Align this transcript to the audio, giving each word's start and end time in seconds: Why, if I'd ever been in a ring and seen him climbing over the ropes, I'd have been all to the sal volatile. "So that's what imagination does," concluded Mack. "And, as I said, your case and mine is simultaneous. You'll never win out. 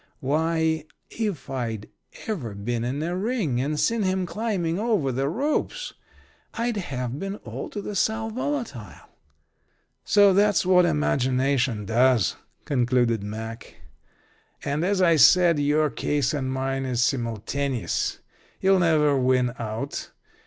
Why, 0.19 0.85
if 1.11 1.47
I'd 1.47 1.87
ever 2.25 2.55
been 2.55 2.83
in 2.83 3.03
a 3.03 3.15
ring 3.15 3.61
and 3.61 3.79
seen 3.79 4.01
him 4.01 4.25
climbing 4.25 4.79
over 4.79 5.11
the 5.11 5.29
ropes, 5.29 5.93
I'd 6.55 6.75
have 6.77 7.19
been 7.19 7.35
all 7.45 7.69
to 7.69 7.83
the 7.83 7.95
sal 7.95 8.31
volatile. 8.31 9.09
"So 10.03 10.33
that's 10.33 10.65
what 10.65 10.85
imagination 10.87 11.85
does," 11.85 12.35
concluded 12.65 13.21
Mack. 13.21 13.75
"And, 14.65 14.83
as 14.83 15.03
I 15.03 15.17
said, 15.17 15.59
your 15.59 15.91
case 15.91 16.33
and 16.33 16.51
mine 16.51 16.83
is 16.83 17.03
simultaneous. 17.03 18.17
You'll 18.59 18.79
never 18.79 19.15
win 19.15 19.53
out. 19.59 20.09